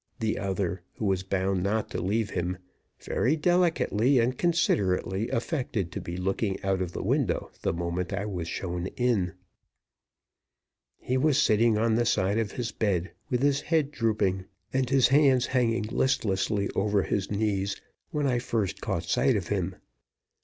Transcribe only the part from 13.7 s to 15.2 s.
drooping and his